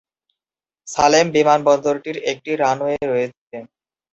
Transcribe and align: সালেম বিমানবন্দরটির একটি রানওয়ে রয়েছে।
সালেম 0.87 1.25
বিমানবন্দরটির 1.35 2.17
একটি 2.31 2.51
রানওয়ে 2.61 2.97
রয়েছে। 3.03 3.55